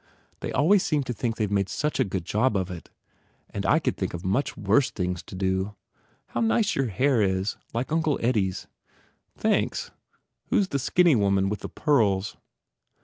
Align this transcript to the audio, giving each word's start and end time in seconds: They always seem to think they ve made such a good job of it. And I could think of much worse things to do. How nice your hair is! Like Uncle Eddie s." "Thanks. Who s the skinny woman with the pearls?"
They 0.39 0.51
always 0.51 0.81
seem 0.81 1.03
to 1.03 1.13
think 1.13 1.35
they 1.35 1.45
ve 1.45 1.53
made 1.53 1.69
such 1.69 1.99
a 1.99 2.03
good 2.03 2.25
job 2.25 2.57
of 2.57 2.71
it. 2.71 2.89
And 3.51 3.67
I 3.67 3.77
could 3.77 3.97
think 3.97 4.15
of 4.15 4.25
much 4.25 4.57
worse 4.57 4.89
things 4.89 5.21
to 5.21 5.35
do. 5.35 5.75
How 6.29 6.41
nice 6.41 6.73
your 6.75 6.87
hair 6.87 7.21
is! 7.21 7.55
Like 7.71 7.91
Uncle 7.91 8.17
Eddie 8.19 8.49
s." 8.49 8.65
"Thanks. 9.37 9.91
Who 10.47 10.59
s 10.59 10.69
the 10.69 10.79
skinny 10.79 11.15
woman 11.15 11.49
with 11.49 11.59
the 11.59 11.69
pearls?" 11.69 12.35